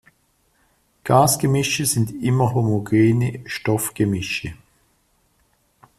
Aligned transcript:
Gasgemische 1.03 1.85
sind 1.85 2.23
immer 2.23 2.55
homogene 2.55 3.43
Stoffgemische. 3.45 4.55